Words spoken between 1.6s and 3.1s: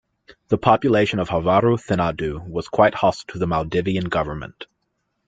Thinadhoo was quite